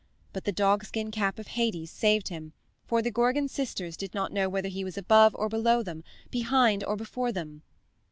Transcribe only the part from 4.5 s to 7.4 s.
he was above or below them, behind or before